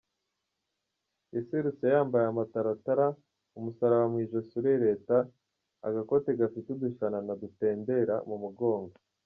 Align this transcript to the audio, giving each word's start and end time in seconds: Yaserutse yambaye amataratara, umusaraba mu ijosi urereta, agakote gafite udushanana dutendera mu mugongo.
Yaserutse 1.35 1.85
yambaye 1.93 2.25
amataratara, 2.27 3.05
umusaraba 3.57 4.05
mu 4.11 4.17
ijosi 4.25 4.51
urereta, 4.59 5.17
agakote 5.87 6.29
gafite 6.39 6.67
udushanana 6.71 7.31
dutendera 7.41 8.15
mu 8.29 8.35
mugongo. 8.43 8.95